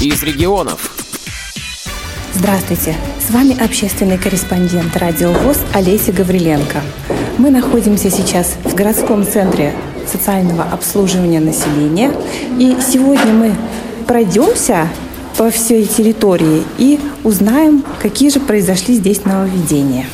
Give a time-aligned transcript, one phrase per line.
[0.00, 0.94] из регионов.
[2.32, 2.94] Здравствуйте!
[3.26, 6.82] С вами общественный корреспондент радио ВОЗ Олеся Гавриленко.
[7.36, 9.74] Мы находимся сейчас в городском центре
[10.06, 12.12] социального обслуживания населения.
[12.58, 13.54] И сегодня мы
[14.06, 14.88] пройдемся
[15.36, 20.06] по всей территории и узнаем, какие же произошли здесь нововведения.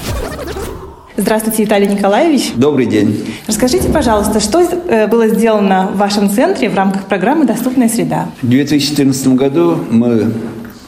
[1.17, 2.55] Здравствуйте, Виталий Николаевич.
[2.57, 3.25] Добрый день.
[3.46, 8.31] Расскажите, пожалуйста, что э, было сделано в вашем центре в рамках программы «Доступная среда»?
[8.43, 10.32] В 2014 году мы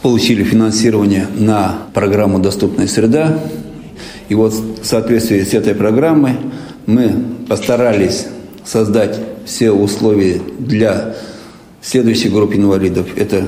[0.03, 3.39] получили финансирование на программу «Доступная среда».
[4.29, 6.33] И вот в соответствии с этой программой
[6.87, 7.13] мы
[7.49, 8.27] постарались
[8.65, 11.15] создать все условия для
[11.81, 13.07] следующей группы инвалидов.
[13.15, 13.45] Это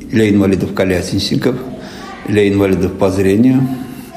[0.00, 1.54] для инвалидов-колясочников,
[2.26, 3.68] для инвалидов по зрению,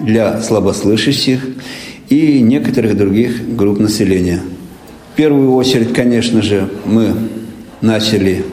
[0.03, 1.45] для слабослышащих
[2.09, 4.41] и некоторых других групп населения.
[5.13, 7.13] В первую очередь, конечно же, мы
[7.81, 8.45] начали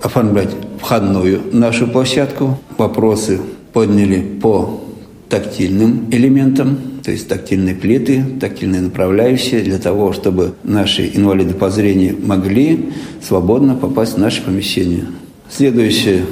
[0.00, 0.50] оформлять
[0.80, 2.58] входную нашу площадку.
[2.76, 3.40] Вопросы
[3.72, 4.82] подняли по
[5.28, 12.18] тактильным элементам, то есть тактильные плиты, тактильные направляющие, для того, чтобы наши инвалиды по зрению
[12.22, 12.90] могли
[13.22, 15.06] свободно попасть в наше помещение.
[15.50, 16.24] Следующее,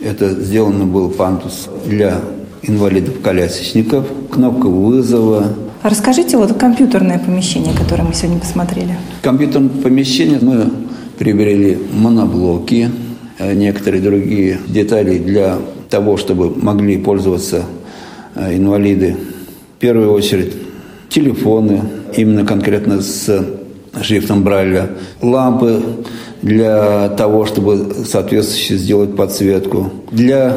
[0.00, 2.20] это сделано был пандус для
[2.66, 5.48] инвалидов-колясочников, кнопка вызова.
[5.82, 8.96] Расскажите вот компьютерное помещение, которое мы сегодня посмотрели.
[9.22, 10.70] Компьютерное помещение мы
[11.18, 12.90] приобрели моноблоки,
[13.38, 15.58] э, некоторые другие детали для
[15.90, 17.64] того, чтобы могли пользоваться
[18.34, 19.16] э, инвалиды.
[19.76, 20.54] В первую очередь
[21.10, 21.82] телефоны,
[22.16, 23.44] именно конкретно с
[24.00, 25.82] шрифтом Брайля, лампы
[26.42, 29.90] для того, чтобы соответствующе сделать подсветку.
[30.10, 30.56] Для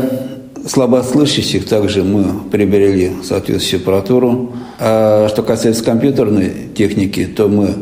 [0.68, 4.54] слабослышащих также мы приобрели соответствующую аппаратуру.
[4.80, 7.74] А что касается компьютерной техники, то мы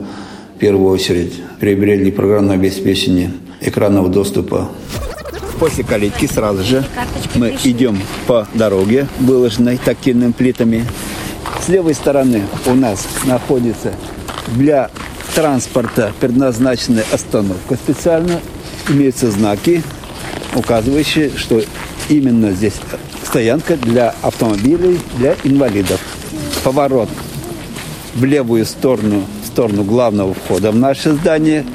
[0.55, 4.69] в первую очередь приобрели программное обеспечение экранного доступа.
[5.59, 6.85] После калитки сразу же
[7.35, 10.85] мы идем по дороге, выложенной тактильными плитами.
[11.65, 13.93] С левой стороны у нас находится
[14.55, 14.89] для
[15.33, 18.39] транспорта предназначенная остановка специально.
[18.89, 19.81] Имеются знаки,
[20.55, 21.61] указывающие, что
[22.09, 22.73] именно здесь
[23.23, 25.99] стоянка для автомобилей, для инвалидов.
[26.63, 27.09] Поворот
[28.15, 31.65] в левую сторону, в сторону главного входа в наше здание.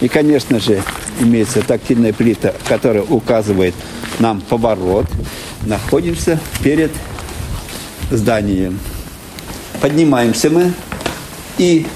[0.00, 0.82] И, конечно же,
[1.20, 3.74] имеется тактильная плита, которая указывает
[4.18, 5.06] нам поворот.
[5.62, 6.90] Находимся перед
[8.10, 8.78] зданием.
[9.80, 10.72] Поднимаемся мы
[11.58, 11.86] и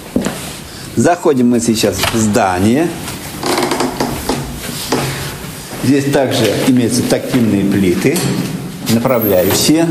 [0.97, 2.89] заходим мы сейчас в здание–
[5.85, 8.17] Здесь также имеются тактильные плиты,
[8.91, 9.87] направляющие.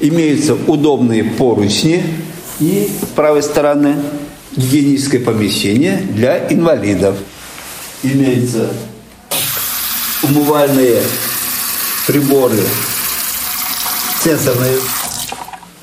[0.00, 2.02] Имеются удобные поручни.
[2.60, 3.96] И с правой стороны
[4.56, 7.16] гигиеническое помещение для инвалидов.
[8.04, 8.70] Имеются
[10.22, 11.00] умывальные
[12.06, 12.60] приборы
[14.22, 14.78] сенсорные.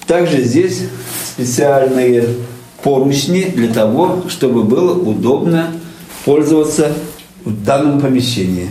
[0.07, 0.83] Также здесь
[1.33, 2.29] специальные
[2.81, 5.71] поручни для того, чтобы было удобно
[6.23, 6.93] пользоваться
[7.43, 8.69] в данном помещении.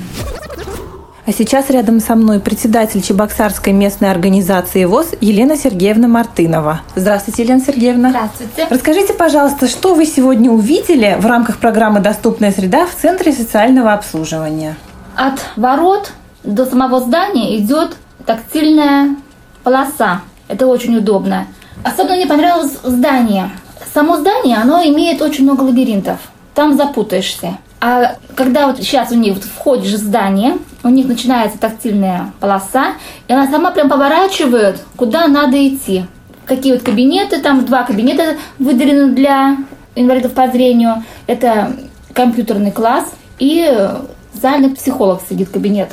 [1.25, 6.81] А сейчас рядом со мной председатель Чебоксарской местной организации ВОЗ Елена Сергеевна Мартынова.
[6.97, 8.11] Здравствуйте, Елена Сергеевна.
[8.11, 8.67] Здравствуйте.
[8.69, 14.77] Расскажите, пожалуйста, что вы сегодня увидели в рамках программы «Доступная среда» в Центре социального обслуживания?
[15.15, 16.11] От ворот
[16.43, 17.97] до самого здания идет
[18.27, 19.15] тактильная
[19.63, 20.23] полоса.
[20.49, 21.47] Это очень удобно.
[21.85, 23.49] Особенно мне понравилось здание.
[23.95, 26.19] Само здание, оно имеет очень много лабиринтов.
[26.53, 27.59] Там запутаешься.
[27.81, 32.95] А когда вот сейчас у них входишь в здание, у них начинается тактильная полоса,
[33.29, 36.05] и она сама прям поворачивает, куда надо идти.
[36.45, 39.59] Какие вот кабинеты, там два кабинета выделены для
[39.95, 41.05] инвалидов по зрению.
[41.27, 41.77] Это
[42.13, 43.07] компьютерный класс
[43.39, 43.91] и
[44.35, 45.91] социальный психолог сидит кабинет.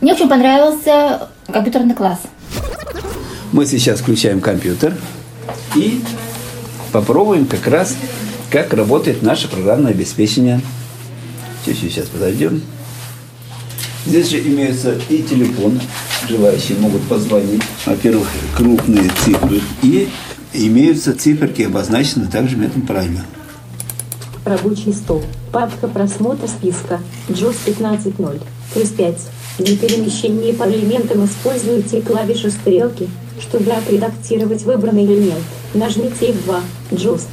[0.00, 2.20] Мне очень понравился компьютерный класс.
[3.52, 4.94] Мы сейчас включаем компьютер
[5.74, 6.02] и
[6.92, 7.96] попробуем как раз,
[8.50, 10.60] как работает наше программное обеспечение
[11.64, 12.62] Чуть сейчас подойдем.
[14.08, 15.78] Здесь же имеются и телефон,
[16.26, 17.60] желающие могут позвонить.
[17.84, 19.60] Во-первых, крупные цифры.
[19.82, 20.08] И
[20.54, 23.26] имеются циферки, обозначены также методом правильно.
[24.46, 25.22] Рабочий стол.
[25.52, 27.00] Папка просмотра списка.
[27.28, 28.40] JOS 15.0.
[28.72, 29.16] Плюс 5.
[29.58, 35.44] Для перемещения по элементам используйте клавиши стрелки, чтобы отредактировать выбранный элемент.
[35.74, 36.62] Нажмите F2.
[36.92, 37.24] JOS.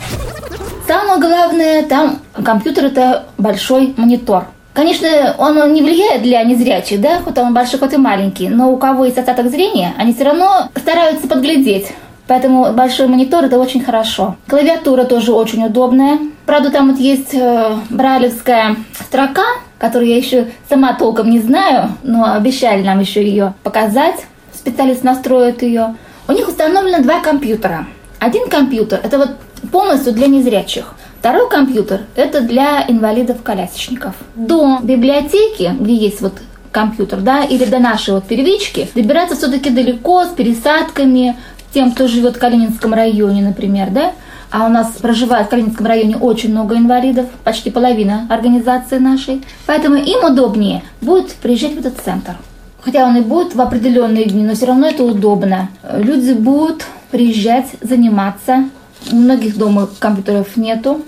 [0.86, 4.48] Самое главное, там компьютер это большой монитор.
[4.76, 5.08] Конечно,
[5.38, 9.06] он не влияет для незрячих, да, хоть он большой, хоть и маленький, но у кого
[9.06, 11.88] есть остаток зрения, они все равно стараются подглядеть,
[12.28, 14.36] Поэтому большой монитор это очень хорошо.
[14.48, 16.18] Клавиатура тоже очень удобная.
[16.48, 19.46] Правда, там вот есть э, брайлевская строка,
[19.78, 24.26] которую я еще сама толком не знаю, но обещали нам еще ее показать.
[24.54, 25.96] Специалист настроит ее.
[26.28, 27.86] У них установлено два компьютера.
[28.20, 29.30] Один компьютер это вот
[29.72, 30.96] полностью для незрячих.
[31.26, 34.14] Второй компьютер– это для инвалидов-колясочников.
[34.36, 36.34] До библиотеки, где есть вот
[36.72, 41.36] компьютер, да, или до нашей вот первички, добираться все-таки далеко, с пересадками,
[41.74, 44.12] тем, кто живет в Калининском районе, например, да,
[44.52, 49.42] а у нас проживает в Калининском районе очень много инвалидов, почти половина организации нашей.
[49.66, 52.36] Поэтому им удобнее будет приезжать в этот центр.
[52.82, 55.70] Хотя он и будет в определенные дни, но все равно это удобно.
[55.92, 58.66] Люди будут приезжать, заниматься.
[59.12, 61.02] У многих дома компьютеров нету,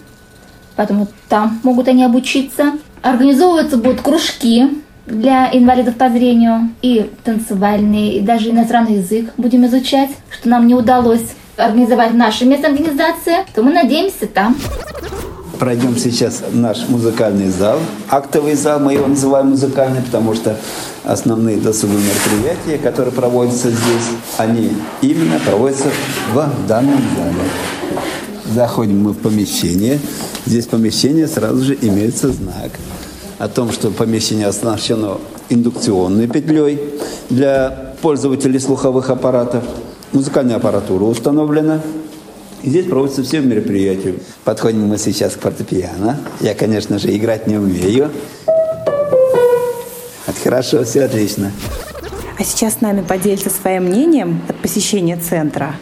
[0.77, 2.73] поэтому там могут они обучиться.
[3.01, 10.11] Организовываться будут кружки для инвалидов по зрению и танцевальные, и даже иностранный язык будем изучать,
[10.29, 14.55] что нам не удалось организовать в нашей местной организации, то мы надеемся там.
[15.59, 17.79] Пройдем сейчас наш музыкальный зал.
[18.09, 20.55] Актовый зал, мы его называем музыкальный, потому что
[21.03, 25.89] основные досуговые мероприятия, которые проводятся здесь, они именно проводятся
[26.31, 27.41] в данном зале.
[28.53, 29.99] Заходим мы в помещение.
[30.45, 32.71] Здесь помещение сразу же имеется знак
[33.37, 35.17] о том, что помещение оснащено
[35.49, 36.79] индукционной петлей
[37.29, 39.63] для пользователей слуховых аппаратов.
[40.13, 41.81] Музыкальная аппаратура установлена.
[42.63, 44.15] И здесь проводятся все мероприятия.
[44.43, 46.17] Подходим мы сейчас к фортепиано.
[46.41, 48.09] Я, конечно же, играть не умею.
[50.25, 51.51] Это хорошо, все отлично.
[52.39, 55.75] А сейчас с нами поделится своим мнением от посещения центра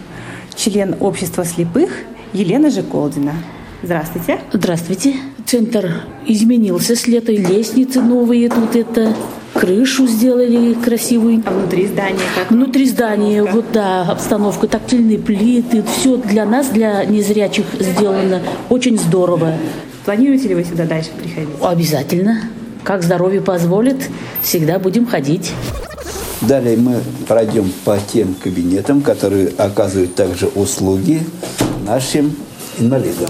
[0.55, 1.91] член общества слепых
[2.35, 3.33] Елена Жиколдина.
[3.81, 4.39] Здравствуйте.
[4.51, 5.13] Здравствуйте.
[5.45, 9.13] Центр изменился с лета, лестницы новые тут это,
[9.53, 11.41] крышу сделали красивую.
[11.45, 12.51] А внутри здания как?
[12.51, 19.53] Внутри здания, вот да, обстановка, тактильные плиты, все для нас, для незрячих сделано очень здорово.
[20.03, 21.55] Планируете ли вы сюда дальше приходить?
[21.61, 22.41] Обязательно.
[22.83, 24.09] Как здоровье позволит,
[24.41, 25.53] всегда будем ходить.
[26.41, 31.21] Далее мы пройдем по тем кабинетам, которые оказывают также услуги
[31.85, 32.35] нашим
[32.79, 33.29] инвалидам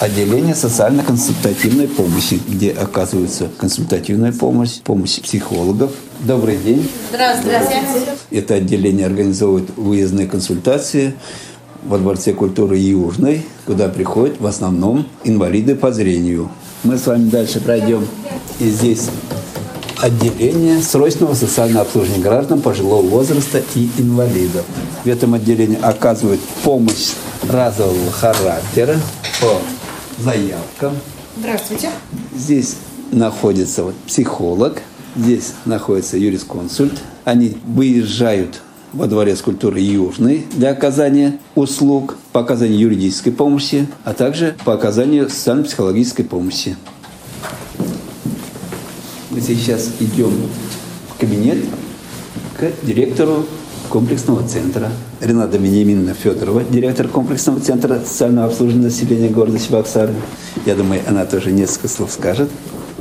[0.00, 5.92] отделение социально-консультативной помощи, где оказывается консультативная помощь, помощь психологов.
[6.20, 6.90] Добрый день.
[7.10, 8.16] Здравствуйте.
[8.32, 11.14] Это отделение организовывает выездные консультации
[11.84, 16.50] во Дворце культуры Южной, куда приходят в основном инвалиды по зрению.
[16.82, 18.04] Мы с вами дальше пройдем.
[18.58, 19.08] И здесь
[20.02, 24.66] отделение срочного социального обслуживания граждан пожилого возраста и инвалидов.
[25.04, 27.12] В этом отделении оказывают помощь
[27.48, 28.98] разового характера
[29.40, 29.58] по
[30.20, 30.94] заявкам.
[31.38, 31.90] Здравствуйте.
[32.36, 32.78] Здесь
[33.12, 34.82] находится вот психолог,
[35.16, 37.00] здесь находится юрисконсульт.
[37.24, 38.60] Они выезжают
[38.92, 45.30] во Дворец культуры Южный для оказания услуг, по оказанию юридической помощи, а также по оказанию
[45.30, 46.76] социально-психологической помощи.
[49.44, 50.30] Сейчас идем
[51.08, 51.58] в кабинет
[52.56, 53.44] к директору
[53.88, 54.88] комплексного центра.
[55.20, 60.14] Рената Вениаминовна Федорова, директор комплексного центра социального обслуживания населения города Чебоксары.
[60.64, 62.50] Я думаю, она тоже несколько слов скажет.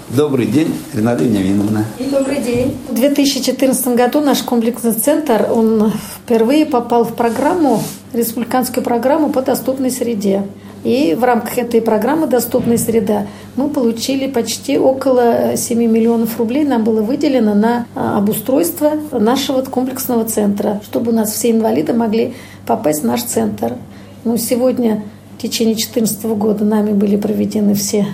[0.09, 1.85] Добрый день, Рената Вениаминовна.
[1.99, 2.75] Добрый день.
[2.89, 5.93] В 2014 году наш комплексный центр, он
[6.25, 7.83] впервые попал в программу,
[8.13, 10.43] республиканскую программу по доступной среде.
[10.83, 16.83] И в рамках этой программы «Доступная среда» мы получили почти около 7 миллионов рублей нам
[16.83, 22.33] было выделено на а, обустройство нашего комплексного центра, чтобы у нас все инвалиды могли
[22.65, 23.75] попасть в наш центр.
[24.23, 25.03] Ну, сегодня
[25.37, 28.07] в течение 2014 года нами были проведены все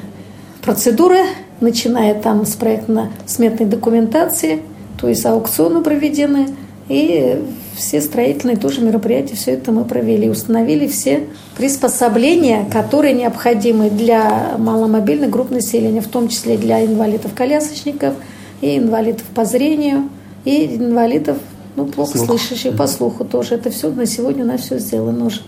[0.61, 1.19] процедуры,
[1.61, 4.61] начиная там с проектно-сметной документации,
[4.99, 6.47] то есть аукционы проведены,
[6.89, 7.43] и
[7.75, 10.29] все строительные тоже мероприятия, все это мы провели.
[10.29, 11.23] Установили все
[11.55, 18.15] приспособления, которые необходимы для маломобильных групп населения, в том числе для инвалидов-колясочников
[18.61, 20.09] и инвалидов по зрению,
[20.45, 21.37] и инвалидов,
[21.75, 22.39] ну, плохо Слух.
[22.39, 23.55] слышащих по слуху тоже.
[23.55, 25.41] Это все на сегодня у нас все сделано уже.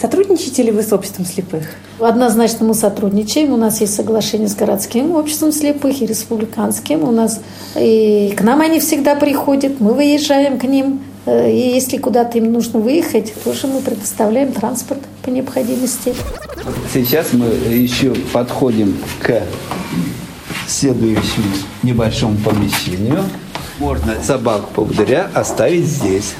[0.00, 1.64] Сотрудничаете ли вы с обществом слепых?
[1.98, 3.52] Однозначно мы сотрудничаем.
[3.52, 7.02] У нас есть соглашение с городским обществом слепых и республиканским.
[7.02, 7.40] У нас
[7.74, 11.00] и к нам они всегда приходят, мы выезжаем к ним.
[11.24, 16.14] Э, и если куда-то им нужно выехать, тоже мы предоставляем транспорт по необходимости.
[16.92, 19.42] Сейчас мы еще подходим к
[20.68, 21.46] следующему
[21.82, 23.24] небольшому помещению.
[23.78, 26.34] Можно собаку-поводыря оставить здесь.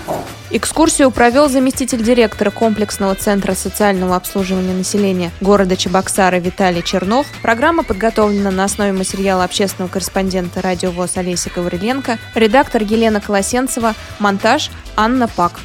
[0.56, 7.26] Экскурсию провел заместитель директора комплексного центра социального обслуживания населения города Чебоксары Виталий Чернов.
[7.42, 14.70] Программа подготовлена на основе материала общественного корреспондента радио ВОЗ Олеся Ковриленко, редактор Елена Колосенцева, монтаж
[14.96, 15.60] Анна Пак.